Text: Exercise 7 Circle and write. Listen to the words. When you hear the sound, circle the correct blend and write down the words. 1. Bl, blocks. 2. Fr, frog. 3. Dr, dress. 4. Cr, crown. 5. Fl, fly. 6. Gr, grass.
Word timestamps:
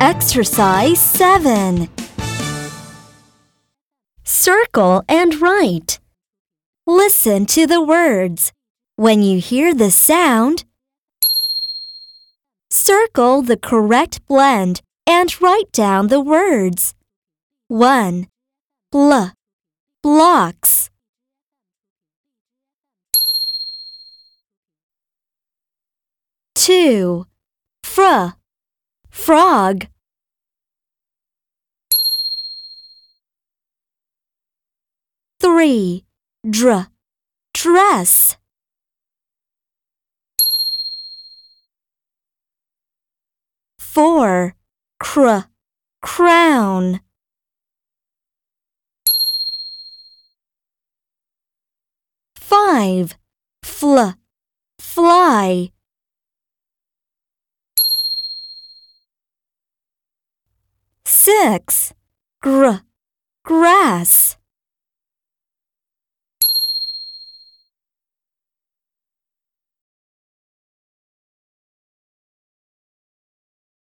Exercise 0.00 1.00
7 1.00 1.88
Circle 4.22 5.02
and 5.08 5.40
write. 5.40 5.98
Listen 6.86 7.46
to 7.46 7.66
the 7.66 7.82
words. 7.82 8.52
When 8.94 9.22
you 9.22 9.40
hear 9.40 9.74
the 9.74 9.90
sound, 9.90 10.64
circle 12.70 13.42
the 13.42 13.56
correct 13.56 14.24
blend 14.26 14.82
and 15.04 15.42
write 15.42 15.72
down 15.72 16.06
the 16.06 16.20
words. 16.20 16.94
1. 17.66 18.28
Bl, 18.92 19.22
blocks. 20.00 20.90
2. 26.54 27.26
Fr, 27.82 28.37
frog. 29.18 29.88
3. 35.40 36.04
Dr, 36.48 36.86
dress. 37.52 38.36
4. 43.78 44.54
Cr, 45.00 45.38
crown. 46.00 47.00
5. 52.36 53.16
Fl, 53.62 54.10
fly. 54.78 55.72
6. 61.28 61.92
Gr, 62.42 62.80
grass. 63.44 64.38